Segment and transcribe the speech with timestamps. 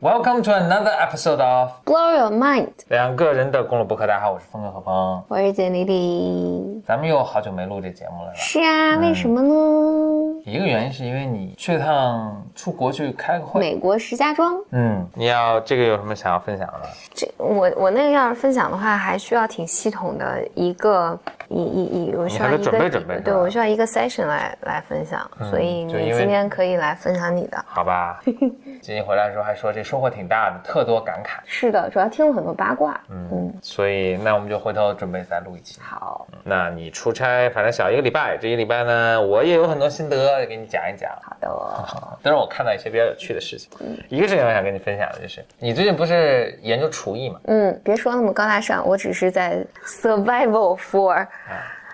[0.00, 4.06] Welcome to another episode of Blow your mind，两个人的公路博客。
[4.06, 5.24] 大家好，我是峰哥何峰。
[5.26, 6.80] 我是简丽丽。
[6.86, 10.17] 咱们又好久没录这节目了，是啊，为什么呢？
[10.48, 16.88] 一个原因是因为你去趟出国去开个会，美国石家庄，嗯，你要这个有什么想要分享的？
[17.14, 27.62] 这我我那个要是分享的话，还需要挺系统的一个一一一，我需要一个准备准备对我需要一个 session 来来分享，所以你今天可以来分享你的。
[27.66, 31.40] 好吧， 今天回来的时候还说这收获挺大的，特多感慨。
[31.44, 32.98] 是的，主要听了很多八卦。
[33.10, 35.80] 嗯，所以那我们就回头准备再录一期。
[35.80, 41.10] 好，那你出差反正小一个礼拜，这一礼拜呢，我也有很多心得给你讲一讲。
[41.22, 43.70] 好的， 但是我看到一些比较有趣的事情。
[43.80, 47.40] 嗯一个事情我想跟你分享的就是，你最近不是研究厨艺吗？
[47.44, 51.26] 嗯，别说那么高大上，我只是在 survival for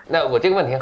[0.07, 0.77] 那我这个问题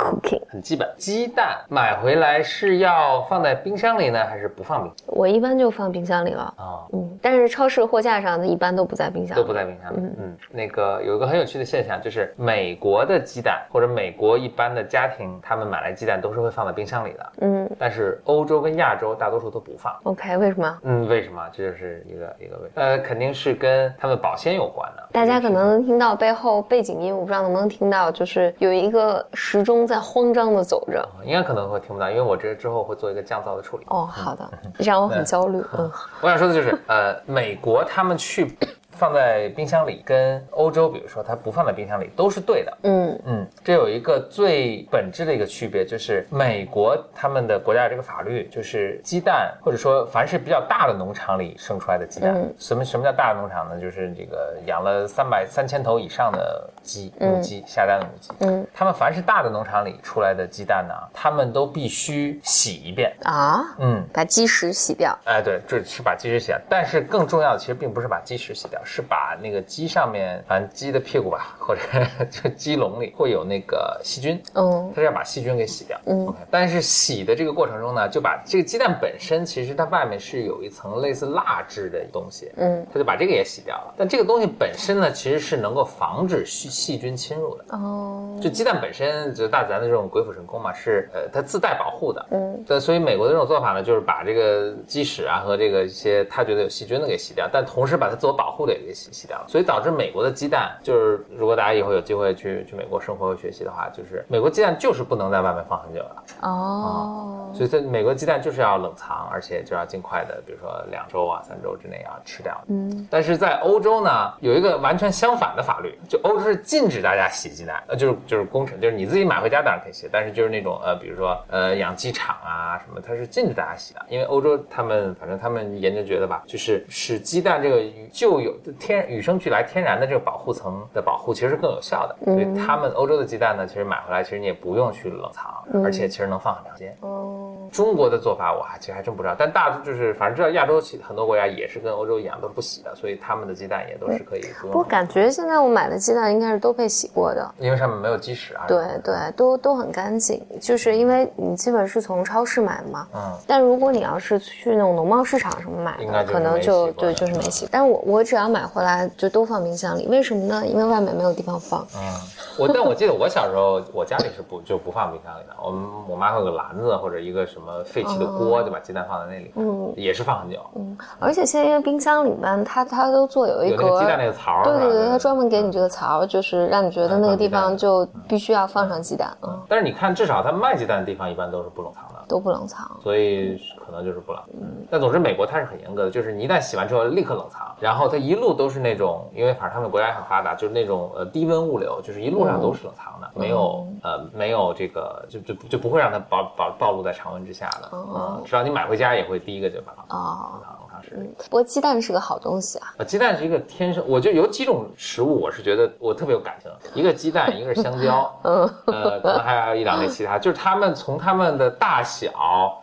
[0.50, 6.54] 很基本，鸡蛋买回来是要放在冰箱里呢，还是不放冰箱我一般就放冰箱里了。
[6.58, 6.84] 啊？
[6.94, 9.98] 嗯，但是超市货架上的一般都不在冰箱里，都不在冰箱里。
[10.20, 17.32] 嗯，那个有一个很有趣的现象，就是美国的鸡蛋或者美国一般的家庭，他们买来鸡蛋都是会放在冰箱里的。
[17.42, 19.94] 嗯但是欧洲跟亚洲大多数都不放。
[20.04, 20.80] ，OK，为什么？
[20.84, 21.42] 嗯，为什么？
[21.52, 25.04] 这就是一个一个问呃，肯定是跟他们保鲜有关的。
[25.12, 31.04] 大家可能能听到背后背景音，我不知道能不能听到，就是有一个时钟在慌张的走着。
[31.26, 33.86] 应该可能会听不到，因为我这之后会做一个降噪的处理。
[33.90, 35.62] 哦，好的，让我很焦虑。
[35.78, 38.56] 嗯，我想说的就是，呃，美国他们去
[38.96, 42.78] 放在冰箱里，跟欧洲，比如说它不放在冰箱里，都是对的。
[42.84, 53.80] 嗯嗯，这有一个最本质的一个区别，就是美国他们的国家的这个法律，就是鸡蛋或者说凡是比较大的农场里生出来的鸡蛋，嗯什么什么叫大的农场呢？
[53.80, 63.14] 就是这个养了三百三千头以上的鸡，母鸡下蛋的母鸡，嗯他们凡是大的农场里出来的鸡蛋呢，他们都必须洗一遍。
[63.24, 65.18] 啊，嗯，把鸡屎洗掉。
[65.26, 71.82] 哎，对，这是把鸡屎洗掉，但是更重要的其实并不是把鸡屎洗掉，是把那个鸡上面，反正鸡的屁股吧，或者
[72.30, 76.00] 就鸡笼里会有那个细菌，嗯它是要把细菌给洗掉。
[76.06, 83.94] 嗯但是洗的这个过程中呢，就把这个鸡蛋本身其实它外面是有一层类似蜡质的东西，嗯它就把这个也洗掉了。
[83.98, 87.66] 但这个东西本身呢，其实是能够防止细细菌侵入的。
[87.70, 92.26] 哦，就鸡蛋本身，就大自然的这种鬼斧神工嘛，是呃它自带保护的。
[92.32, 99.46] 嗯对，所以美国的这种做法呢，就是把这个鸡屎啊和这个一些他觉得有细菌的给洗掉，但同时把它自我保护的也给洗洗掉了。
[99.48, 106.16] 所以导致美国的鸡蛋，就是如果大家以后有机会去去美国生活和学习的话，就是美国鸡蛋就是不能在外面放很久的。
[106.42, 112.60] 哦，所以在美国鸡蛋就是要冷藏，而且就要尽快的，比如说两周啊、三周之内要吃掉。
[112.68, 136.98] 嗯但是在欧洲呢，有一个完全相反的法律，就欧洲是禁止大家洗鸡蛋，呃，就是就是工程，就是你自己买回家当然可以洗，但是就是那种呃，比如说呃养鸡场啊什么，它是禁止大家洗的，因为欧洲他们反正他们研究觉得吧，就是使鸡蛋这个与就有的天与生俱来天然的这个保护层的保护其实是更有效的，所以他们欧洲的鸡蛋呢，其实买回来其实你也不用去冷藏，而且其实能放很长时间。
[137.02, 147.54] 哦，中国的做法我还其实还真不知道，但大就是反正知道亚洲其很多国家也是跟欧洲一样都是不洗的，所以他们的鸡蛋也都是可以不用，我感觉现在我买的鸡蛋应该是都被洗过的。
[147.60, 148.66] 因为上面没有鸡屎啊。
[148.68, 153.08] 对对，都都很干净，就是因为你基本是从超市买的嘛。
[153.14, 157.68] 嗯，但如果你要是去那种农贸市场什么买的，应该可能就对就是没洗。
[157.72, 160.64] 但是我我只要买回来就都放冰箱里，为什么呢？
[160.68, 161.84] 因为外面没有地方放。
[161.96, 162.14] 嗯，
[162.60, 170.60] 我但我记得我小时候，我家里是不就不放冰箱里的，我们我妈会有个篮子或者一个什么废弃的锅，就把鸡蛋放在那里，嗯也是放很久。
[170.76, 182.13] 嗯，而且现在因为冰箱里面它它都做有一格有那个鸡蛋那个槽对对对，它专门给你这个槽，就是让你觉得那个地方就必须要放上鸡蛋，嗯，但是你看，至少它卖鸡蛋的地方一般都是不冷藏的。
[182.28, 182.90] 都不冷藏。
[183.02, 184.42] 所以可能就是不冷。
[184.54, 197.90] 嗯，但总之美国它是很严格的，就是你一旦洗完之后立刻冷藏，然后它一路都是那种，因为反正他们国家也很发达，就是那种呃低温物流，就是一路上都是冷藏的，没有呃没有这个就就就不会让它暴暴暴露在常温之下的。
[197.92, 201.30] 哦嗯，只要你买回家也会第一个就把它哦冷藏冷藏室里。
[201.38, 212.32] 不过鸡蛋是个好东西啊，啊，鸡蛋是一个天生，我就有几种食物，我是觉得我特别有感情，一个鸡蛋，一个是香蕉， 嗯，呃，可能还有一两类其他，就是它们从它们的大小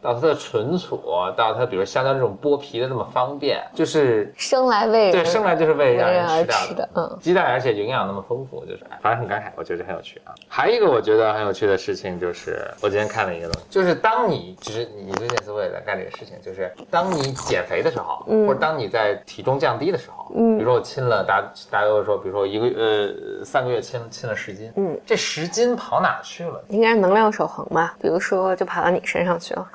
[0.03, 1.01] 到它的存储，
[1.37, 10.35] 到它比如香蕉这种剥皮的那么方便，就是生来为人对生来就是为让人吃掉的嗯鸡蛋，而且营养那么丰富，就是哎反正很感慨，我觉得很有趣啊。
[10.49, 26.63] 还有一个我觉得很有趣的事情就是，我今天看了一个东西，就是当你其实你最近似乎也在干这个事情，就是当你减肥的时候，嗯或者当你在体重降低的时候，嗯，比如说我亲了，大家大家都会说，比如说一个呃三个月亲亲了十斤，嗯，这十斤跑哪去了？
[26.69, 29.69] 应该是能量守恒吧，比如说就跑到你身上去了。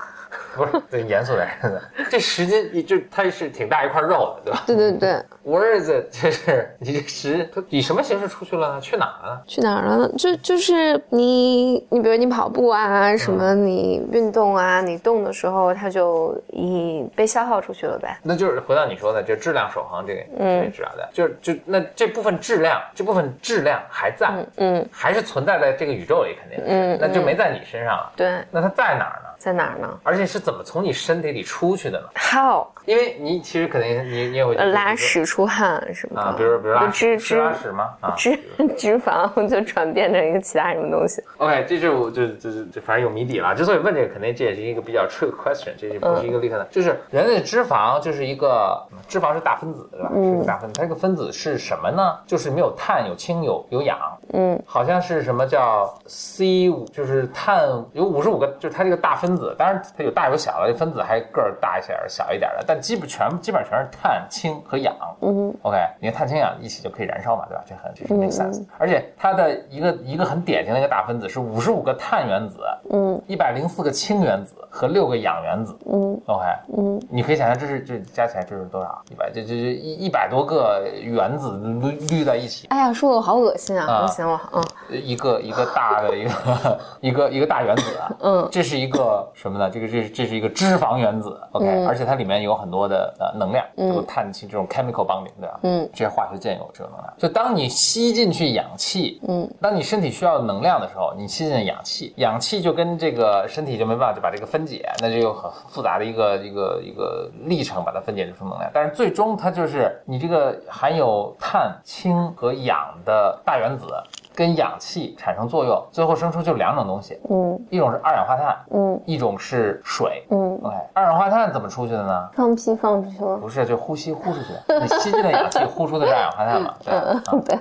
[0.55, 1.47] 不是，对，严肃点。
[2.09, 5.09] 这十斤，你就它是挺大一块肉的，对吧对对对
[5.45, 6.09] ，？Where is it？
[6.11, 8.81] 就是你这十，它以什么形式出去了呢？
[8.81, 9.41] 去哪儿了？
[9.45, 10.11] 去哪儿了呢？
[10.17, 18.17] 就就是你，你比如你跑步啊，什么你运动啊，你动的时候，它就已被消耗出去了呗。
[18.23, 28.11] 那就是回到你说的，就质量守恒这个这个质量的，就是就那这部分质量，这部分质量还在，嗯，还是存在在这个宇宙里，肯定是，嗯那就没在你身上了。
[28.15, 29.29] 对，那它在哪儿呢？
[29.37, 32.67] 在哪儿呢而且是怎么从你身体里出去的呢？？How？
[32.85, 37.95] 因为你其实肯定你你也会呃，拉屎出汗什么的啊，比如比如拉脂屎是拉屎吗？
[37.99, 38.39] 啊脂
[38.77, 41.19] 脂肪就转变成一个其他什么东西。
[41.37, 43.55] ，OK，这就就就就就反正有谜底了。
[43.55, 46.65] 之所以问这个，肯定这也是一个比较 trick question，这是不是一个立刻的？
[46.65, 50.11] 就是人类的脂肪就是一个脂肪是大分子，对吧？
[50.13, 52.19] 是个大分子，它这个分子是什么呢？
[52.27, 53.97] 就是没有碳、有氢、有有氧。
[54.33, 64.95] 嗯，好像是什么叫 C 五，就是碳有五十五个，就是它这个大分子，当然它有大有小的，分子还个儿大一些儿，小一点的，但基本全基本上全是碳、氢和氧。
[65.21, 67.63] 嗯 OK，你看碳氢氧一起就可以燃烧嘛，对吧？
[67.67, 68.63] 这很这是 make sense。
[68.77, 72.59] 而且它的一个一个很典型的一个大分子是五十五个碳原子，
[72.91, 75.77] 嗯一百零四个氢原子和六个氧原子。
[75.91, 76.45] 嗯 OK，
[76.77, 79.01] 嗯，你可以想象这是这加起来这是多少？
[79.09, 84.05] 一百这这这一一百多个原子捋捋在一起，哎呀，说的我好恶心啊！
[84.15, 84.63] 行了，嗯
[85.03, 89.69] 一个一个大的一个一个一个大原子，啊嗯这是一个什么呢？
[89.69, 95.59] 这个这这是一个脂肪原子，OK，、嗯而且它里面有很多的呃能量，有碳氢这种 chemical bonding，对吧？
[95.63, 97.13] 嗯这些化学键有这个能量。
[97.17, 108.69] 就当你吸进去氧气，嗯，当你身体需要能量的时候，你吸进氧气，氧气就跟这个身体就没办法就把这个分解，那就有很复杂的一个一个一个历程把它分解成能量。
[108.73, 113.87] 但是最终它就是你这个含有碳、氢和氧的大原子。
[114.35, 120.25] 跟氧气产生作用，最后生出就两种东西，嗯一种是二氧化碳，嗯一种是水。
[120.29, 122.29] 嗯，OK，二氧化碳怎么出去的呢？
[122.35, 123.37] 放屁放出去了。
[123.37, 124.73] 不是，就呼吸呼出去。
[124.81, 126.73] 你吸进的氧气，呼出的是二氧化碳嘛？
[126.83, 126.93] 对。
[126.93, 127.59] 啊嗯，对，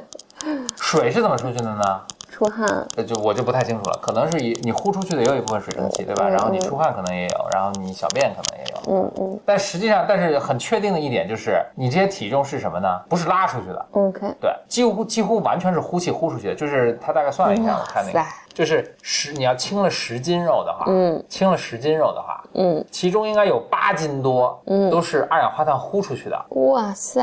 [0.77, 2.01] 水是怎么出去的呢？
[2.35, 2.67] 出汗。
[2.97, 6.25] 那就我就不太清楚了，可能是以你呼出去的也有一部分水蒸气，对吧？
[6.29, 8.93] 嗯然后你出汗可能也有，然后你小便可能也有。
[8.93, 13.01] 嗯嗯但实际上，但是很确定的一点就是，你这些体重是什么呢？
[13.09, 14.27] 不是拉出去的，，OK。
[14.41, 16.55] 对，几乎几乎完全是呼气呼出去的。
[16.55, 18.19] 就是他大概算了一下，我看那个
[18.55, 26.45] 就是十你要轻了十斤肉的话，嗯轻了十斤肉的话，嗯，其中应该有八斤多，嗯都是二氧化碳呼出去的。
[26.51, 27.21] 哇塞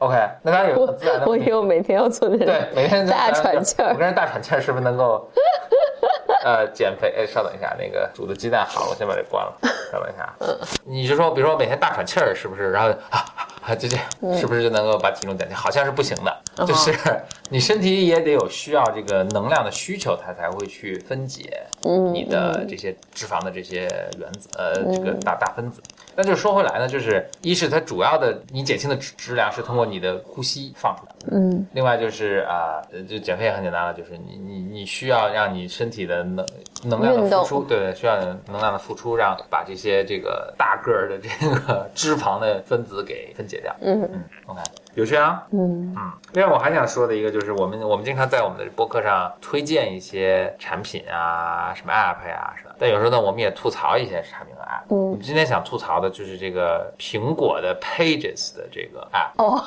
[0.00, 5.26] ！OK，那当然有我很自然的 我以后每天要做这对，每天大喘气儿我跟人大喘气儿是不是能够
[6.44, 7.14] 呃减肥？
[7.16, 9.52] 哎，稍等一下，那个煮的鸡蛋好了，我先把这关了。
[9.92, 12.70] 稍等一下，嗯你就说，比如说我每天大喘气儿，是不是？
[12.72, 13.24] 然后啊
[13.68, 15.54] 啊，就这，样是不是就能够把体重减轻？
[15.54, 16.90] 好像是不行的，哦就是
[17.50, 23.80] 你身体也得有需要这个能量的需求，它才会去分解嗯你的这些脂肪的这些
[24.18, 25.82] 原子，呃，这个大大分子。
[26.20, 31.28] 那就说回来呢，就是一是它主要的你减轻的质质量是通过你的呼吸放出来的。
[31.30, 36.44] 嗯另外就是啊，呃就减肥也很简单了，就是你你你需要让你身体的能
[36.82, 38.16] 能量的付出，对对，需要
[38.46, 43.72] 能量的付出，让把这些这个大个儿的这个 脂肪的分子给分解掉。
[43.80, 44.60] 嗯嗯，OK，
[44.94, 45.46] 有趣啊。
[45.52, 54.84] 嗯嗯，另外我还想说的一个就是，我们我们经常在我们的播客上推荐一些产品啊，什么 App 呀、什么，但有时候呢，我们也吐槽一些产品和 App。
[54.90, 59.62] 嗯我们今天想吐槽的就是这个苹果的 Pages 的这个 App，哦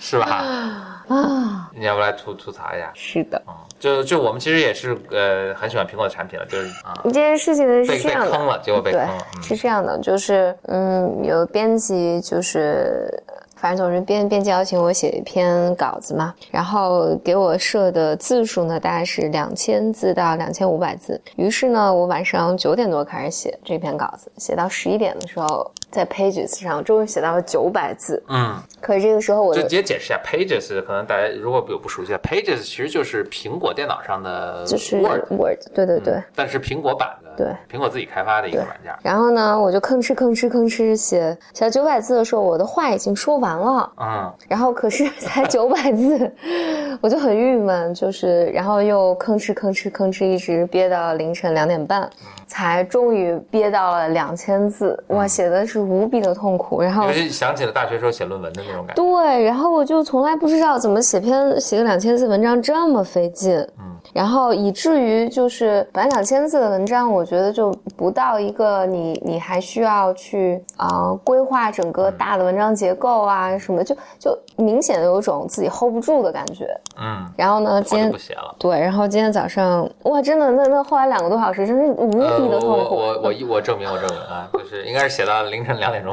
[0.00, 0.26] 是吧？
[1.08, 2.90] 啊，你要不来吐吐槽一下？
[2.94, 3.40] 是的。
[3.46, 13.22] 嗯，就就我们其实也是呃很喜欢苹果的产品了，就是啊这件事情是这样的，坑了，结果被坑对了。，嗯是这样的，就是嗯，有编辑就是。
[13.62, 21.18] 反正总是编编辑邀请我写一篇稿子嘛，然后给我设的字数呢大概是两千字到两千五百字。
[21.36, 28.20] 于是呢，我晚上九点多开始写这篇稿子，写到十一点的时候，在 Pages 上终于写到了九百字。
[28.26, 36.20] 嗯，可是这个时候我就直接解释一下，Pages 可能大家如果有不熟悉的，Pages 其实就是苹果电脑上的就是 Word，Word，对对对。
[36.34, 38.92] 但是苹果版的，对，苹果自己开发的一个软件。
[39.02, 43.92] 然后呢，我就吭哧吭哧吭哧写，写到九百字的时候，我的话已经说完了。
[44.00, 46.30] 嗯，然后可是才九百字，
[47.00, 52.08] 我就很郁闷，就是然后又吭哧吭哧吭哧一直憋到凌晨两点半，
[52.46, 55.02] 才终于憋到了两千字。
[55.08, 56.82] 哇，写的是无比的痛苦。
[56.82, 59.02] 然后尤其想起了大学时候写论文的那种感觉。
[59.02, 63.56] 对，然后我就从来不知道怎么写篇写个两千字文章这么费劲。
[63.78, 76.66] 嗯然后以至于就是本来两千字的文章，我觉得就不到一个你你还需要去啊、规划整个大的文章结构啊什么，就就明显的有种自己 hold 不住的感觉。
[77.00, 78.54] 嗯，然后呢，今天不写了。
[78.58, 82.94] 对，然后今天早上哇，真的那那后来两个多小时，真是无呃，比的我我痛苦。
[82.96, 86.12] 我我我证明我证明啊，就是应该是写到凌晨两点钟，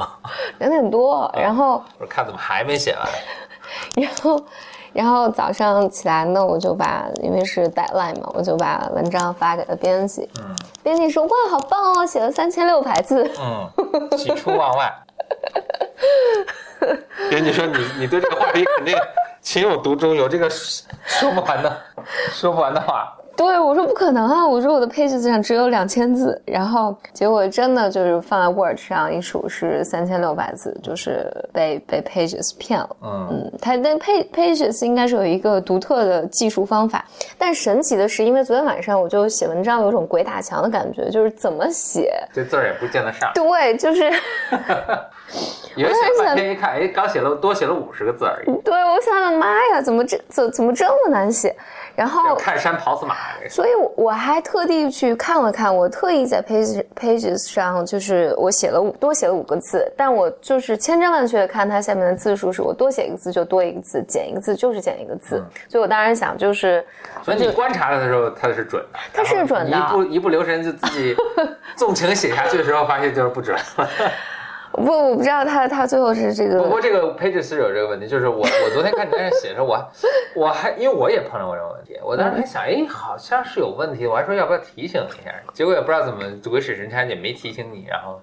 [0.59, 3.01] 两点多，然后我看怎么还没写完。
[3.95, 4.41] 然后，
[4.99, 10.27] 然后早上起来呢，我就把因为是 deadline 嘛，我就把文章发给了编辑。
[10.37, 10.53] 嗯
[10.83, 13.29] 编辑说：“哇，好棒哦，写了三千六百字。
[13.39, 14.93] 嗯，喜出望外。
[17.29, 18.93] 编辑说你你对这个话题肯定
[19.41, 21.77] 情有独钟，有这个说不完的
[22.31, 23.13] 说不完的话。
[23.35, 24.45] 对，我说不可能啊！
[24.45, 32.89] 我说我的 pages 上只有两千字，然后结果真的就是放在 Word 上一数是三千六百字，就是被被 pages 骗了。
[33.01, 37.05] 嗯嗯，它那 page pages 应该是有一个独特的技术方法，
[37.37, 44.03] 但神奇的是，因为昨天晚上我就写文章有种鬼打墙的感觉，就是怎么写， 这字儿也不见得上，对，就是
[45.75, 48.51] 以为写天一看，哎，刚写了多写了五十个字而已。
[48.65, 51.55] 对我想想，妈呀，怎么这怎怎么这么难写？
[51.99, 53.13] 然后看山跑死马，
[53.49, 65.43] 所以我我还特地去看了看，我特意在 pages pages 上，就是我写了五多写了五个字，但我就是千真万确的看它下面的字数，是我多写一个字就多一个字，减一个字就是减一个字。
[65.67, 66.85] 所以我当然想就是，
[67.21, 71.13] 所以你观察它的时候，它是准的，它是准的一不一不留神就自己
[71.75, 73.59] 纵情写下去的时候，发现就是不准。
[74.73, 79.89] 不，我不知道他他最后是这个不过，这个 Page 是有这个问题，就是我我昨天看你在那写的时候，我还
[80.35, 88.21] 我还因为我也碰到过这种问题，我当时还想，哎，好像是有问题，我还说要不要提醒一下，结果也不知道怎么鬼使神差也没提醒你，然后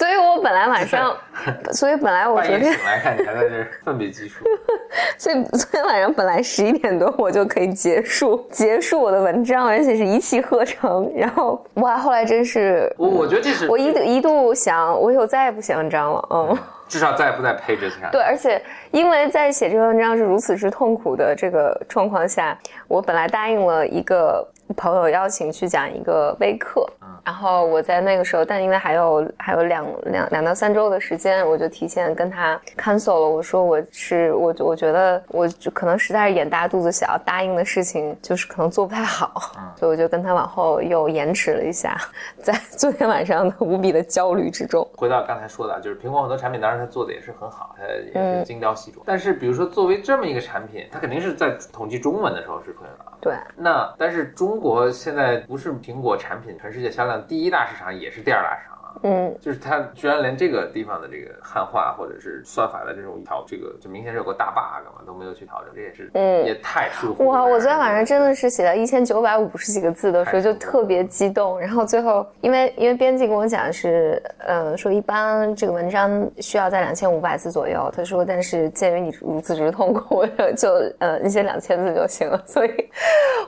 [0.00, 1.14] 所以我本来晚上，
[1.72, 4.42] 所以本来我昨天醒来看你还在这儿奋笔疾书。
[5.18, 11.12] 所以昨天晚上本来十一点多我就可以结束结束我的文章，而且是一气呵成。
[11.14, 16.28] 然后哇，后来真是我我觉得这是我一度一度想，我以后再也不写文章了。
[16.30, 18.10] 嗯，至少再也不在 Pages 上。
[18.10, 26.86] 对，而且因为在写这篇文章是如此之痛苦的这个状况下，我本来答应了一个朋友邀请去讲一个微课，
[27.24, 33.28] 然后我在那个时候，但因为还有还有两两两到三周的时间，我就提前跟他 cancel 了。
[33.28, 41.96] 我说我是我我觉得我就可能实在是眼大肚子小，答应的事情就是可能做不太好，所以我就跟他往后又延迟了一下，
[42.42, 44.86] 在昨天晚上的无比的焦虑之中。
[44.96, 49.02] 回到刚才说的，啊就是苹果很多产品，当然它做的也是很好，它也是精雕细琢。
[49.04, 53.12] 但是比如说作为这么一个产品，它肯定是在统计中文的时候是可以的啊。
[53.20, 58.79] 对，那但是中国现在不是苹果产品全世界销量第一大市场，也是第二大市场。
[59.02, 67.28] 嗯，就是他居然连这个地方的这个汉化或者是算法的这种调，这个就明显是有个大 bug 嘛，都没有去调整，这也是，嗯也太舒服了。
[67.28, 67.44] 哇！
[67.44, 71.58] 我昨天晚上真的是写到一千九百五十几个字的时候，就特别激动。
[71.58, 77.90] 然后最后，因为因为编辑跟我讲是，呃，说一般这个文章需要在两千五百字左右。
[77.94, 82.40] 他说，但是鉴于你如此之痛苦，我就呃你写两千字就行了。
[82.46, 82.90] 所以，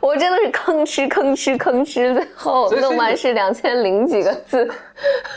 [0.01, 4.71] 我真的是吭哧吭哧吭哧，最后弄完是两千零几个字。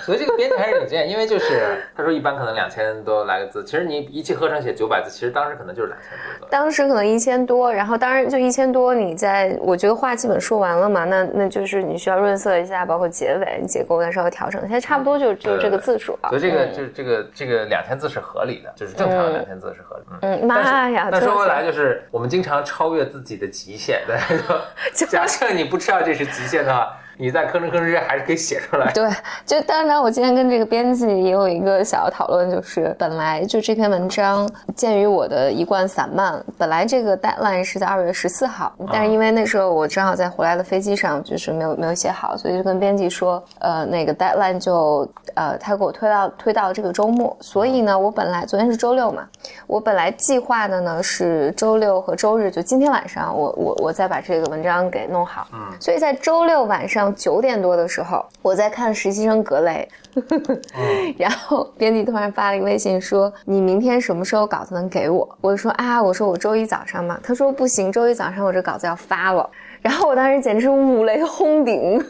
[0.04, 6.10] 所以这个编辑还是有经验，因为就是他说一般可能两千多来个字，其实你一气呵成写九百字，其实当时可能就是两千
[6.40, 6.52] 多字。
[6.52, 16.30] 当时可能一千多，然后当然就一千多，你在我觉得话基本说完了嘛，那那就是你需要润色一下，包括结尾你结构再稍微调整，现在差不多就就这个字数了。
[16.30, 20.18] 所以这个嗯就是这个这个两千字是合理的，就是正常的两千字是合理的。
[20.22, 20.36] 嗯。
[20.42, 21.10] 嗯，妈呀！
[21.12, 24.02] 但真的是说回来，就是我们经常超越自己的极限。
[24.08, 24.62] 大家说，
[25.08, 28.92] 假设你不知道这是极限的话，你在吭哧吭哧还是可以写出来。
[28.94, 29.10] 对，
[29.46, 49.28] 就当然，我今天跟这个编辑也有一个小的讨论，就是本来就这篇文章，鉴于我的一贯散漫，本来这个 deadline 是在二月十四号，但是因为那时候我正好在回来的飞机上，就是没有没有写好，所以就跟编辑说，呃，那个 deadline 就呃他给我推到推到这个周末，所以呢，我本来昨天是周六嘛，
[49.68, 59.88] 我本来计划的呢是周六和周日，就今天晚上我我我再把这个文章给弄好，嗯，所以在周六晚上九点多的时候，我在看实习生格雷，
[61.18, 69.50] 然后编辑突然发了一个微信说：“你明天什么时候稿子能给我？”我就说：“啊，我说我周一早上嘛。”他说：“不行，周一早上我这稿子要发了。”
[69.82, 72.04] 然后我当时简直是五雷轰顶，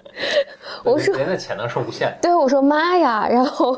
[0.84, 2.16] 我说人的潜能是无限的。
[2.20, 3.76] 对，我说妈呀，然后，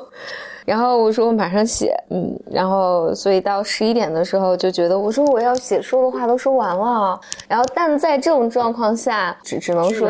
[0.69, 10.07] 然后我说我马上写，嗯，然后所以到十一点的时候就觉得我说我要写说的话都说完了，然后但在这种状况下，只只能说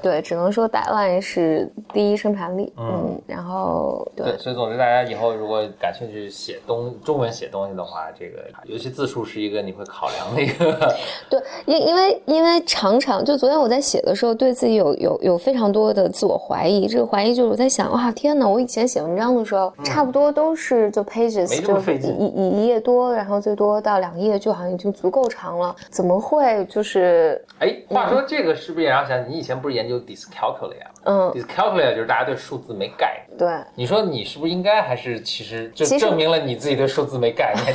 [0.00, 10.94] 对，只能说 deadline 是第一生产力，嗯，然后对，所以总之大家以后如果感兴趣写东中文写东西的话，这个尤其字数是一个你会考量的一个，
[11.28, 27.42] 对，因因为因为常常就昨天我在写的时候，对自己有有有非常多的自我怀疑，这个怀疑就是我在想，哇，天哪，我以前写文章的时候，差不多都是就 pages 就一一一页多，然后最多到两页，就好像已经足够长了，怎么会就是？
[27.60, 30.84] 哎，话说这个是不是也让想你以前不是研究 dyscalculia？
[31.04, 33.38] 嗯，dyscalculia 就是大家对数字没概念。
[33.38, 37.74] 对，你说你是不是应该还是其实就证明了你自己对数字没概念？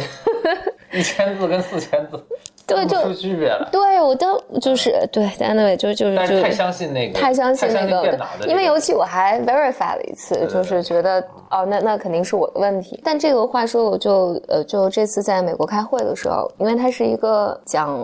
[0.94, 2.24] 一千字跟四千字。
[2.76, 3.70] 对，就出区别了。
[3.72, 13.00] 对，我都就是对，anyway，就就是就太相信那个，太相信那个，因为尤其我还 verify 了一次，就是觉得哦，那那肯定是我的问题。
[13.04, 17.98] 但这个话说，我就呃，就这次在美国开会的时候，因为它是一个讲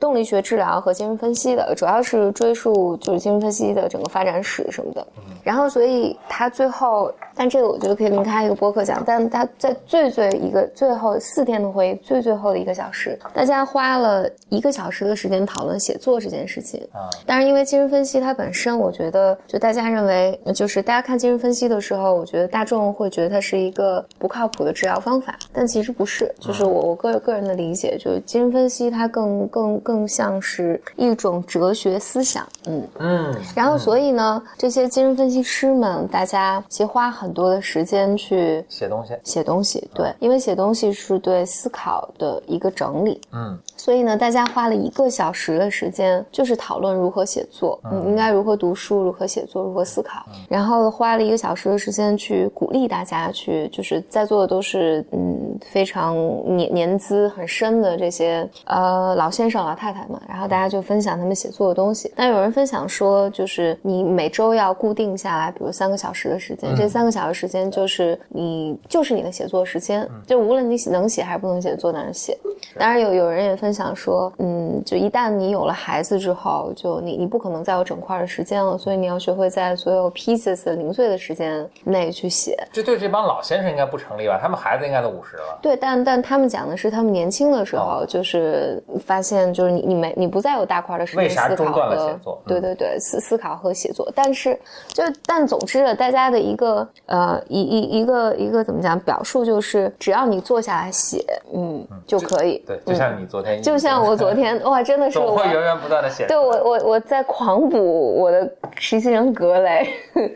[0.00, 5.06] 动力学治疗和精神分析的，主要是追溯就是精神分析的整个发展史什么的。
[5.42, 9.02] 然后，所以他最后，但这个我觉得可以另开一个播客讲。
[9.04, 14.12] 但他在最最一个最后四天的会议，最最后的一个小时，大家花了。
[14.12, 16.86] 呃，一个小时的时间讨论写作这件事情。
[16.92, 32.86] 啊，但是因为精神分析它本身，我觉得就大家认为，就是大家看精神分析的时候，我觉得大众会觉得它是一个不靠谱的治疗方法，但其实不是，就是我我个个人的理解，就是精神分析它更更更像是一种哲学思想，嗯。
[32.98, 43.56] 嗯，然后所以呢，这些精神分析师们，大家其实花很多的时间去写东西，写东西，对，因为写东西是对思考的一个整理，嗯。
[43.76, 50.24] 所以呢，大家花了一个小时的时间，就是讨论如何写作，嗯，应该如何读书，如何写作，如何思考。
[50.48, 56.14] 然后花了一个小时的时间去鼓励大家去，就是在座的都是嗯非常
[56.46, 60.20] 年年资很深的这些呃老先生老太太们。
[60.28, 62.12] 然后大家就分享他们写作的东西。
[62.14, 72.38] 但有人分享说，就是你每周要固定下来，比如三个小时的时间，这三个小时时间就是你就是你的写作时间，就无论你能写还是不能写，坐那儿写。
[72.78, 73.72] 当然有有人也分。
[73.72, 82.54] 享说，嗯，就一旦你有了孩子之后，就你你不可能再有整块的时间了，所以你要学会在所有 pieces 零碎的时间内去写。
[82.70, 84.38] 这对这帮老先生应该不成立吧？
[84.38, 85.41] 他们孩子应该都五十了。
[85.60, 94.10] 对，但但他们讲的是他们年轻的时候，就是发现就是你你没你不再有大块的时间思考和写作对对对思思考和写作。
[94.14, 94.58] 但是
[94.88, 102.62] 就但总之，大家的一个呃一一一个一个怎么讲表述就是，只要你坐下来写，嗯就可以。
[102.66, 103.62] 对，就像你昨天。
[103.62, 106.26] 就像我 昨天哇，真的是我会源源不断的写。
[106.26, 109.88] 对我我我在狂补我的实习生格雷。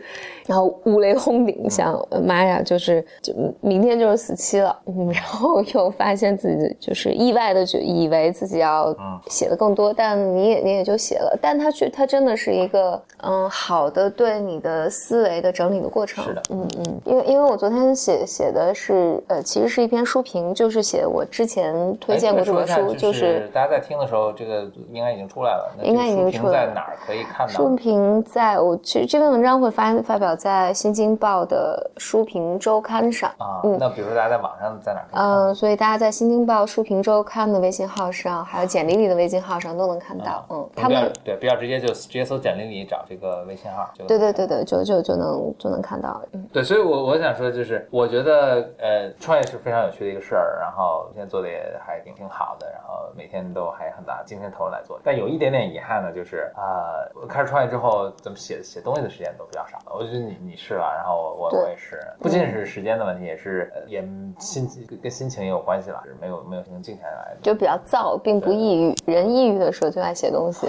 [0.47, 4.73] 然后五雷轰顶，想妈呀，就是就明天就是死期了，
[5.13, 8.95] 然后又发现自己就是意外的就以为自己要
[9.27, 26.67] 写的更多，但你也你也就写了，但他去他真的是一个嗯好的对你的思维的整理的过程，是的，嗯嗯，因为因为我昨天写写的是呃其实是一篇书评，就是写我之前推荐过这本书，就是大家在听的时候，这个应该已经出来了，应该已经出来了。
[26.67, 27.53] 在哪儿可以看到？
[27.53, 30.27] 书评在我其实这篇文章会发发表。
[30.37, 35.23] 在《新京报》的书评周刊上啊，那比如说大家在网上在哪看？
[35.23, 40.45] 嗯，所以大家在《新京报》书评周刊的微信号上，还有简历里的微信号上都能看到。
[40.49, 43.89] 嗯，他们对比较直接，就直接搜简历里找这个微信号。
[44.07, 46.21] 对对对对，就就就能就能看到。
[46.33, 54.99] 嗯，对，所以我我想说，就是我觉得呃，创业是非常有趣的一个事儿，然后现在做的也还挺挺好的，然后每天都还很大精神投入来做。
[55.03, 59.95] 但有一点点遗憾呢，就是啊，开始创业之后，怎么写写东西的时间都比较少了。
[59.95, 60.27] 我觉得。
[60.27, 64.01] 你你是吧，然后我我也是，不仅仅是时间的问题，也是也
[64.39, 68.95] 心情跟心情也有关系了，是没有没有心情静下来，就比较躁，并不抑郁。
[69.05, 70.67] 人抑郁的时候就爱写东西。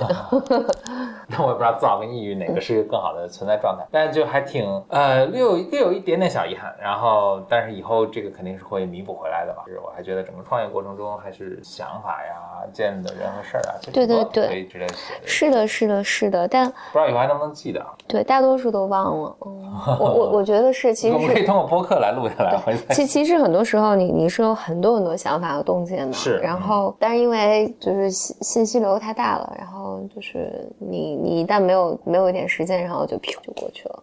[1.26, 6.74] 那我也不知道躁跟抑郁哪个是一个更好的存在状态，但是就还挺呃略有略有一点点小遗憾。
[6.80, 9.62] 然后，但是以后这个肯定是会弥补回来的吧。
[9.66, 15.14] 就是我还觉得整个创业过程中，还是想法呀、见的人和事儿啊，对对对，可以直接写。
[15.24, 17.84] 是的，是的，是的，但不知道以后还能不能记得。
[18.06, 19.36] 对，大多数都忘了。
[19.40, 22.60] 我我 我觉得是，其实我们可以通过播客来录下来。
[22.90, 26.38] 其其实很多时候，你你是有很多很多想法和洞见的，是。
[26.38, 34.02] 然后，但是因为就是信信息流太大了，然后，就是你你一旦没有没有一点时间，然后就噗就过去了。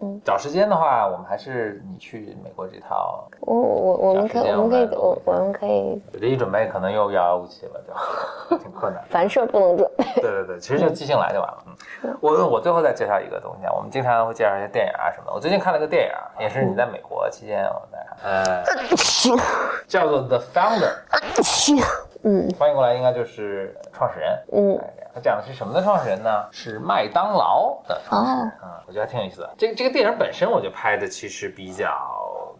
[0.00, 7.80] 嗯，找时间的话，我们还是你去美国这套，我我我们可我们可以我我我们可以我这一准备可能又遥遥无期了，
[8.50, 9.02] 就 挺困难。
[9.10, 9.74] 凡事不能。
[10.16, 11.64] 对对对，其实就即兴来就完了。
[12.02, 15.32] 嗯，我我最后再介绍一个东西啊，我们经常会介绍一些电影啊什么的。
[15.32, 18.64] 我最近看了个电影，也是你在美国期间我在看，呃，
[19.86, 20.92] 叫做《The Founder》，
[22.22, 24.38] 嗯翻译过来应该就是创始人。
[24.52, 26.44] 嗯大概这样它讲的是什么的创始人呢？
[26.50, 28.48] 是麦当劳的创始人。
[28.48, 29.54] 哦嗯，我觉得还挺有意思的。
[29.56, 31.88] 这个这个电影本身，我觉得拍的其实比较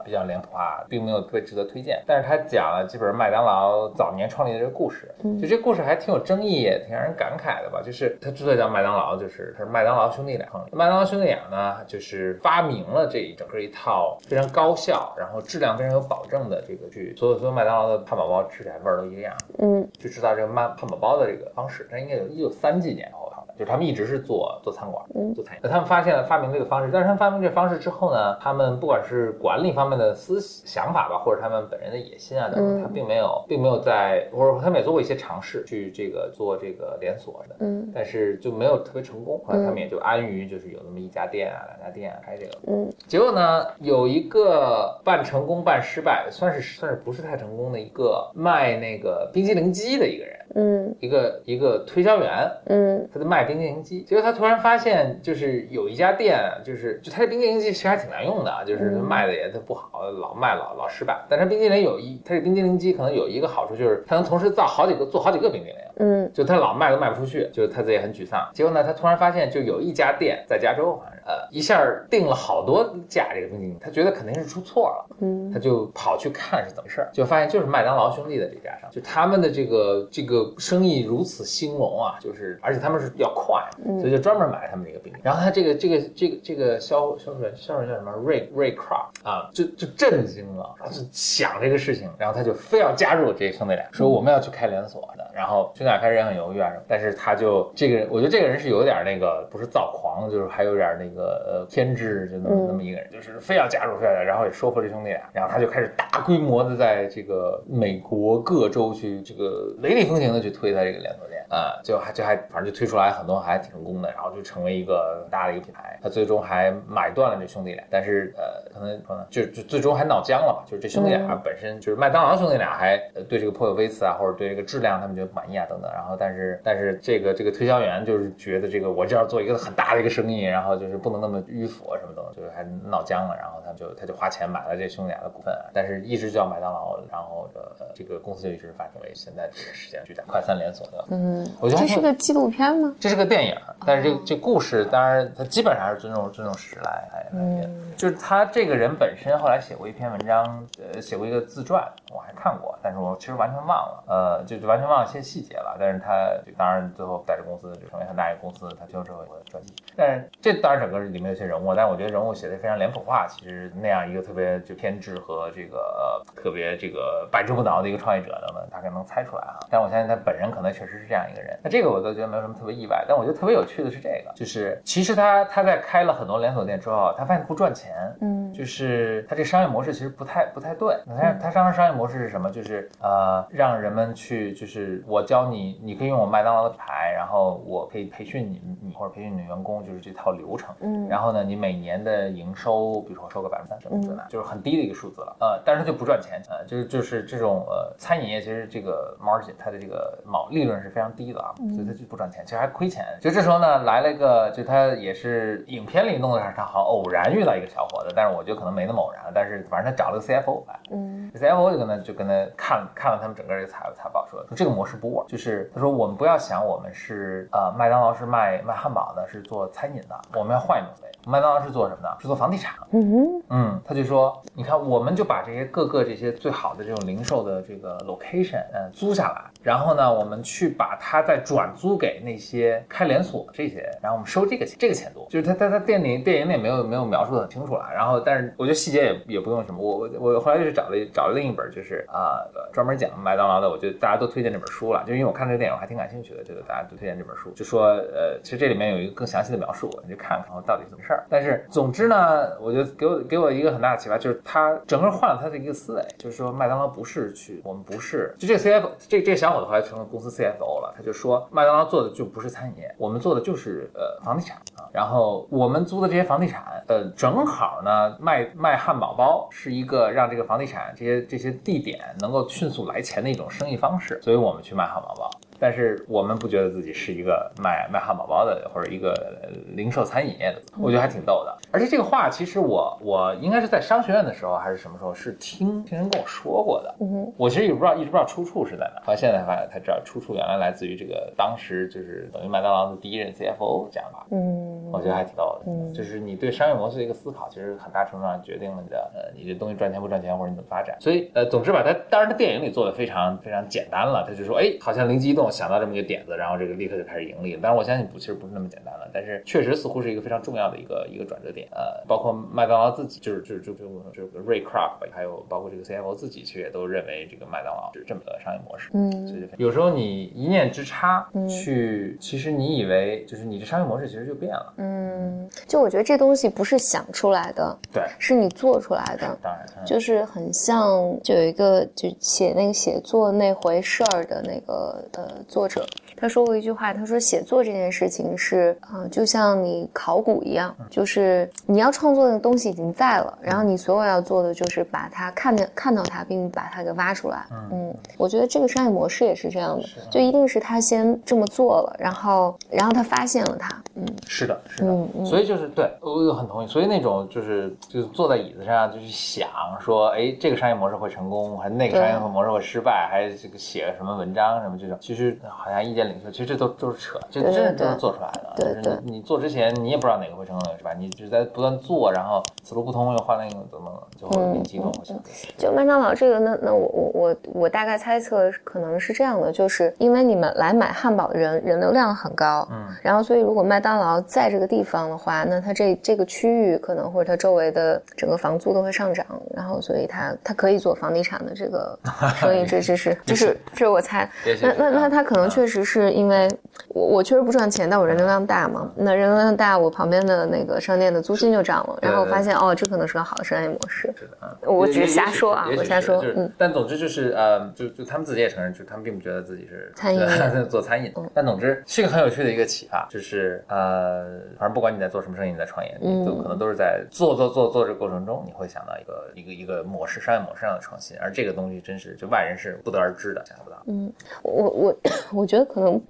[0.05, 2.03] 比较脸谱化，并没有特别值得推荐。
[2.07, 7.81] 但是他讲了基本上麦当劳早年创立的这个故事，就这故事还挺有争议，也挺让人感慨的吧。
[7.83, 10.47] 就是他之所以叫麦当劳，就是他是麦当劳兄弟俩。
[10.73, 19.35] 麦当劳兄弟俩呢，就是发明了这一整个一套非常高效，然后质量非常有保证的这个去所有所有麦当劳的汉堡包吃起来味儿都一个样。
[19.59, 23.11] 嗯就知道这个麦汉堡包的这个方式，它应该有一九三几年
[23.57, 25.61] 就是他们一直是做做餐馆，嗯做餐饮。
[25.63, 39.41] 那他们发现了发明这个方式，但是他们发明这个方式之后呢，他们不管是管理方面的思想法吧，或者他们本人的野心啊等等，嗯他并没有并没有在，或者说他们也做过一些尝试去这个做这个连锁的，嗯但是就没有特别成功。
[39.47, 42.59] 后来他们也就安于就是有那么一家店啊、两家店啊开这个。
[42.67, 54.03] 嗯结果呢，有一个半成功半失败，算是算是不是太成功的一个卖那个冰激凌机的一个人，嗯一个一个推销员，嗯他在卖冰激凌机。
[54.03, 59.91] 结果他突然发现，就是有一家店，就是就他这冰激凌机其实还挺难用的，啊，就是嗯卖的也他不好，
[60.21, 61.25] 老卖老老失败。
[61.29, 65.77] 但是冰激凌有一，他这冰激凌机可能有一个好处，就是它能同时造好几个做好几个冰激凌。
[65.97, 68.49] 嗯就他老卖都卖不出去，就是他自己也很沮丧。
[68.53, 83.63] 结果呢，他突然发现，就有一家店在加州，好像是呃，一下订了好多架这个冰激凌，他觉得肯定是出错了，嗯他就跑去看是怎么回事儿，就发现就是麦当劳兄弟的这家上，就他们的这个这个生意如此兴隆啊，就是而且他们是要快，
[84.01, 85.23] 所以就专门买他们这个冰激凌。
[85.25, 95.25] 然后他这个这个这个这个销销售员销售员叫什么 Ray Ray Kroc 啊，就就震惊了，然后就想这个事情，然后他就非要加入这兄弟俩，说我们要去开连锁的。
[95.35, 115.99] 然后兄弟俩开始也很犹豫啊什么，但是他就这个人，我觉得这个人是有点那个不是躁狂，就是还有点那个呃偏执，就那么嗯那么一个人，就是非要加入非要加入，然后也说服这兄弟俩，然后他就开始大规模的在这个美国各州去这个雷厉风行的去推他这个连锁店啊，就还就还反正就推出来很多还挺成功的，然后就成为一个很大的一个品牌。
[116.03, 125.91] 他最终还买断了这兄弟俩，但是呃可能可能就就最终还闹僵了嘛，就是这兄弟俩嗯本身就是麦当劳兄弟俩还呃对这个颇有微词啊，或者对这个质量他们觉得不满意啊等等。
[125.93, 133.37] 然后但是但是这个这个推销员就是觉得这个我这要做一个很大的一个生意，然后就是不能那么迂腐啊什么的，就是还闹僵了。
[133.37, 141.05] 然后他就他就花钱买了这兄弟俩的股份，啊但是一直叫麦当劳，然后呃这个公司就一直发展为现在这个时间巨大快餐连锁的。
[141.11, 142.95] 嗯，我觉得这是个纪录片吗？
[143.01, 151.83] 这是个电影，但是这这故事当然它基本上是尊重尊重史来来来编，就是他这个人本身后来写过一篇文章，呃，写过一个自传，
[152.13, 155.64] 我还看过，但是我其实完全忘了，呃，就就完全忘了一些细节了。
[155.79, 159.75] 但是他就当然最后带着公司就成为很大一个公司，他最后之后有个传记。
[159.97, 163.27] 但是这当然整个里面有些人物，但是我觉得人物写的非常脸谱化。
[163.29, 169.59] 其实那样一个特别就偏执和这个、呃、特别这个百折不挠的一个创业者等等，大概能猜出来啊。
[169.71, 171.59] 但我相信他本人可能确实是这样一个人。
[171.63, 173.05] 那这个我都觉得没有什么特别意外。
[173.09, 177.93] 但我觉得特别有趣的是这个，就是其实他他在开了很多连锁店之后，他发现不赚钱。
[178.21, 180.97] 嗯就是他这商业模式其实不太不太对。
[181.07, 182.51] 你看他商商业模式是什么？
[182.51, 190.75] 就是呃，让人们去，就是我教你，你你可以用我麦当劳的牌，然后我可以培训你你或者培训你的员工，就是这套流程。
[190.81, 195.37] 嗯然后呢，你每年的营收，比如说收个百分之三十，嗯这那，就是很低的一个数字了。
[195.41, 203.05] 呃，但是它就不赚钱，呃，就是就是这种呃餐饮业其实这个 margin 它的这个毛利润是非常低的啊，所以它就不赚钱，其实还亏钱。
[203.21, 215.44] 就这时候呢，来了一个，就他也是影片里弄的是他好像偶然遇到一个小伙子，但是我觉得可能没那么偶然，但是反正他找了个 CFO 来，嗯这 CFO 就跟他就跟他看看了他们整个这个财财报说，说这个模式不 work，就是
[215.75, 221.11] 他说我们不要想我们是呃麦当劳是卖卖汉堡的，是做餐饮的，我们要换一种思维。
[221.27, 222.17] 麦当劳是做什么的？
[222.21, 222.75] 是做房地产。
[222.93, 239.81] 嗯嗯，他就说，你看，我们就把这些各个这些最好的这种零售的这个 location，嗯，租下来，然后呢，我们去把它再转租给那些开连锁这些，然后我们收这个钱，这个钱多，就是他他他电影电影里没有没有描述的很清楚了，然后但但是我觉得细节也也不用什么。
[239.81, 251.27] 我我我后来就是找了找了另一本，就是啊、专门讲麦当劳的，我觉得大家都推荐这本书了，就因为我看这个电影我还挺感兴趣的，这个大家都推荐这本书，就说呃，其实这里面有一个更详细的描述，你去看看到底怎么事儿。
[251.29, 264.57] 但是总之呢，我觉得给我给我一个很大的启发，就是他整个换了他的一个思维，就是说麦当劳不是去，我们不是，就这 CFO 这这小伙子后来成了公司 CFO 了，他就说麦当劳做的就不是餐饮业，我们做的就是呃房地产，
[264.95, 275.29] 然后我们租的这些房地产，呃，正好呢卖卖汉堡包是一个让这个房地产这些这些地点能够迅速来钱的一种生意方式，所以我们去卖汉堡包。
[275.59, 279.13] 但是我们不觉得自己是一个卖卖汉堡包的，或者一个
[279.43, 281.57] 呃零售餐饮业的，我觉得还挺逗的。
[281.71, 286.95] 而且这个话其实我我应该是在商学院的时候还是什么时候是听听人跟我说过的。
[287.01, 294.27] 嗯哼，我其实也不知道，一直不知道出处是在哪，后来现在才发现才知道出处原来来自于这个当时就是等于麦当劳的第一任 CFO 讲的话。
[294.31, 300.97] 嗯，我觉得还挺逗的，嗯就是你对商业模式的一个思考，其实很大程度上决定了你的呃你这东西赚钱不赚钱，或者你怎么发展。
[301.01, 307.61] 所以呃，总之吧，他当然他电影里做的非常非常简单了，他就说哎，好像灵机一动想到这么一个点子，然后这个立刻就开始盈利了。
[307.63, 311.69] 当然我相信不，其实不是那么简单了，但是确实似乎是一个非常重要的一个一个转折点。
[311.71, 318.91] 呃，包括麦当劳自己，就是就是就就这个 Ray Kroc，还有包括这个 CFO 自己，其实也都认为这个麦当劳是这么个商业模式。
[318.95, 324.75] 嗯所以有时候你一念之差嗯去，其实你以为就是你这商业模式其实就变了。
[324.79, 329.37] 嗯，就我觉得这东西不是想出来的，对，是你做出来的。
[329.43, 335.87] 当然，嗯就是很像，就有一个就写那个写作那回事儿的那个呃作者，
[336.25, 347.45] 他说过一句话，他说写作这件事情是啊、呃就像你考古一样，就是你要创作的东西已经在了，然后你所有要做的就是把它看见看到它，并把它给挖出来。
[347.51, 354.07] 嗯，我觉得这个商业模式也是这样的，就一定是他先这么做了，然后然后他发现了它，嗯。
[354.27, 355.27] 是的，是的，嗯嗯。
[355.27, 356.67] 所以就是对我很同意。
[356.67, 359.47] 所以那种就是就是坐在椅子上就去想
[359.79, 368.53] 说，哎，这个商业模式会成功，还是那个商业模式会失败，还是这个写个什么文章什么这种，其实好像意见领袖，其实这都都是扯，这对对真的都是做出来的。
[368.57, 375.17] 对就是你你做之前你也不知道哪个会成功，是吧，你只是在不断做，然后此路不通又换另一个怎么就会灵机一动，我想。
[375.57, 391.99] 就麦当劳这个，那那我我我我大概猜测可能是这样的，就是因为你们来买汉堡的人人流量很高，嗯，然后所以如果麦当劳在这个地方的话，那它这这个区域可能或者它周围的整个房租都会上涨，然后所以它它可以做房地产的这个
[392.37, 394.29] 生意，这这是这是这是我猜
[394.61, 396.49] 那那那它可能嗯确实是是因为
[396.89, 404.13] 我我确实不赚钱，但我人流量大嘛，那人流量大，我旁边的那个商店的租金就涨了，然后我发现哦，这可能是个好的商业模式。
[404.17, 410.21] 是的，啊，我只是瞎说啊我瞎说嗯但总之就是呃，就就他们自己也承认，就他们并不觉得自己是餐饮
[410.69, 411.23] 做餐饮的。
[411.35, 414.25] 但总之是一个很有趣的一个启发，就是呃，
[414.59, 423.83] 反正不管你在做什么生意，你在创业，你都嗯可能都是在做做做做这个过程中，你会想到一个一个一个模式，商业模式上的创新，而这个东西真是就外人是不得而知的，想象不到。
[423.87, 424.97] 嗯，我我
[425.41, 426.01] 我觉得可能，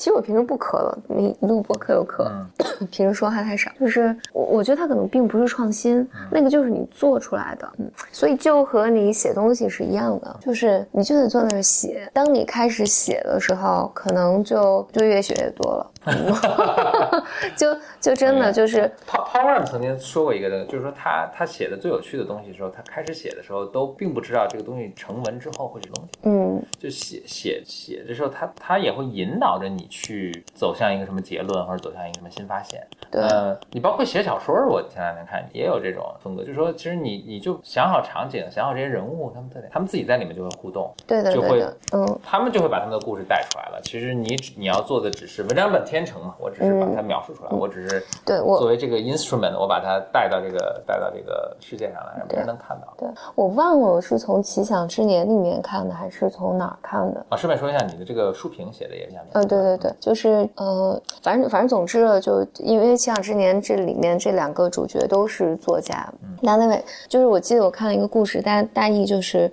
[0.00, 2.86] 其实我平时不咳了，你录播课有咳，嗯。
[2.90, 4.16] 平时说话太少，就是
[4.50, 17.22] 我我觉得它可能并不是创新，那个就是你做出来的，嗯，所以就和你写东西是一样的，就是你就得坐那儿写，当你开始写的时候，可能就就越写越多了，嗯
[17.56, 26.18] 就就真的就是，Paul Paul Ryan 曾经说过一个，就是说他他写的最有趣的东西的时候，他开始写的时候都并不知道这个东西成文之后会是东西。
[26.24, 26.62] 嗯。
[26.78, 32.86] 就写写写的时候，他他也会引导着你去走向一个什么结论，或者走向一个什么新发现。
[33.10, 33.20] 对。
[33.22, 43.80] 呃，你包括写小说，我前两天看也有这种风格，就是说，其实你你就想好场景，想好这些人物，他们特点，他们自己在里面就会互动，对的就会对的，嗯他们就会把他们的故事带出来了。
[43.84, 52.94] 其实你你要做的只是文章本天成嘛，我只是把它描述出来，我只是对我作为这个 instrument，我把它带到这个带到这个世界上来，让别人能看到。
[52.98, 57.24] 对，我忘了我是从《奇想之年》里面看的，还是从哪儿看的。
[57.28, 59.48] 啊，顺便说一下，你的这个书评写的也是像这呃，样。
[59.48, 69.50] 对对对，就是呃，反正反正总之了，就因为《奇想之年》这里面这两个主角都是作家，那那位就是我记得我看了一个故事，大大意就是。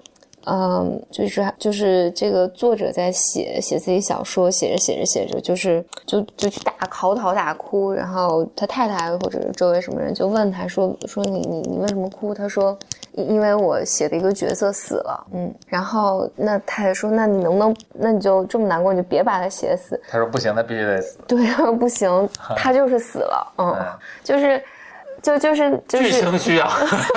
[0.50, 12.34] 嗯，就是就是这个作者在写写自己小说，写着写着写着，就是就就去大嚎啕大哭，然后他太太或者周围什么人就问他说说你你你为什么哭？
[12.34, 12.80] 他说
[13.18, 21.18] 因因为我写的一个角色死了，嗯，然后那太太说那你能不能那你就这么难过你就别把他写死，他说不行，他必须得死。
[21.28, 23.86] 对啊， 不行，他就是死了，嗯，嗯
[24.24, 24.64] 就是，
[25.22, 26.68] 就就是就剧，情需要，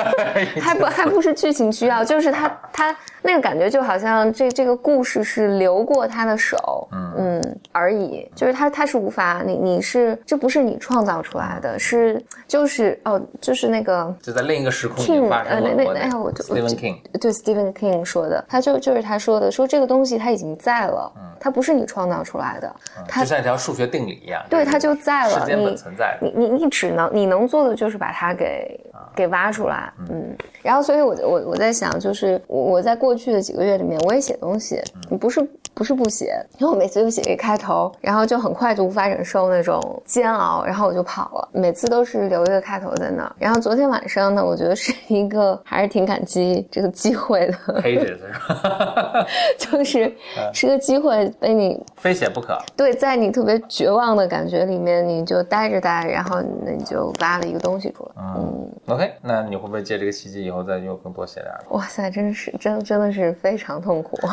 [0.61, 15.69] 还不还不是剧情需要，就是他他那个感觉就好像这这个故事是流过他的手，嗯嗯而已，就是他他是无法你你是这不是你创造出来的，是就是哦就是那个就在另一个时空已经 King 发生了。
[15.69, 22.75] 呃那那我得哎呀我就 Stephen King，对 Stephen King 说的，他就就是他说的，说这个东西它已经在了，它不是你创造出来的，
[23.07, 26.27] 它就像一条数学定理一样，对是它就在了世间本存在的。
[26.27, 28.79] 你你你只能你能做的就是把它给
[29.15, 43.33] 给挖出来，嗯，然后所以我我我在想，就是我我在过去的几个月里面，我也写东西，你不是不是不写，因为我每次就写一个开头，然后就很快就无法忍受那种煎熬，然后我就跑了，每次都是留一个开头在那儿。
[43.39, 49.27] 然后昨天晚上呢，我觉得是一个 还是挺感激这个机会的，Pages 是吧？
[49.59, 50.13] 就是
[50.53, 52.59] 是个机会被你非写不可。
[52.77, 58.23] 对，在你特别绝望的感觉里面，你就待着待，然后你就挖了一个东西出来。
[58.37, 61.61] 嗯，OK，那你会不会借这个契机以后再又更多写点儿？
[61.71, 64.19] 哇塞，真是真真的是非常痛苦。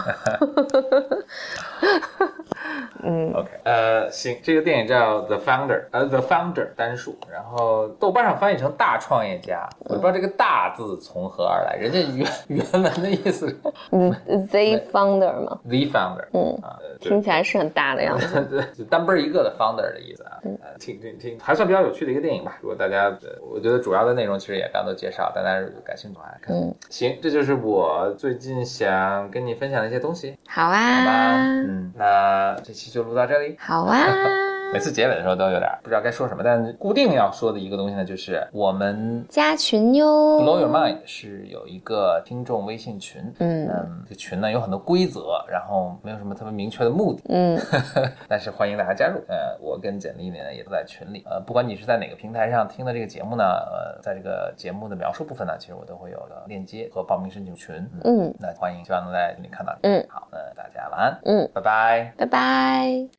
[3.04, 13.56] 嗯 OK，呃，行，这个电影叫《The Founder》，呃，《The Founder》单数，然后豆瓣上翻译成大创业家，我不知道这个“大”字从何而来，人家原原文的意思是
[13.92, 16.60] 嗯，The Founder 嘛，The Founder，嗯
[17.00, 18.42] 听起来是很大的样子。
[18.50, 22.58] 对，就单倍儿一个的 founder 的意思啊，呃，挺挺挺还算比较有趣的一个电影吧。
[22.62, 26.34] 如果大家，呃我觉得主要的内容其实也刚刚都介绍，大家感兴趣的话。
[26.48, 30.78] 嗯，行，这就是我最近想跟你分享的一些东西，好好吧？
[30.78, 31.36] 啊，
[31.68, 33.58] 嗯，那这期就录到这里。
[33.60, 33.98] 好啊，
[34.74, 40.06] 每次结尾的时候都有点不知道该说什么，但固定要说的一个东西呢，就是我们加群哟。
[40.42, 47.60] Blow Your Mind 是有一个听众微信群，嗯嗯，这群呢有很多规则，然后没有什么特别明确的目的，嗯
[48.28, 49.22] 但是欢迎大家加入。
[49.28, 51.24] 呃，我跟简历呢也都在群里。
[51.30, 57.76] 呃，不管你是在哪个平台上听的这个节目呢，呃，在这个节目的描述部分呢，其实我都会有了链接和报名申请群。
[58.04, 59.90] 嗯，嗯那欢迎，希望能在这里看到你。
[59.90, 62.14] 嗯好，那大家晚安，嗯，拜拜。
[62.18, 63.17] 拜拜。